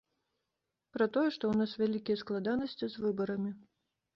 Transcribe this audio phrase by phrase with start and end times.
[0.95, 3.51] Пра тое, што ў нас вялікія складанасці з выбарамі.